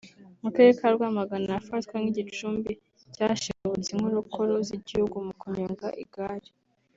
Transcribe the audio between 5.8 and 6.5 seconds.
igare